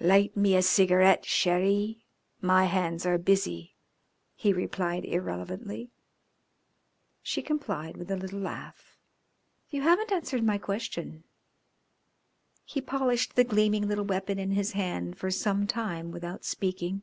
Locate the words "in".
14.40-14.50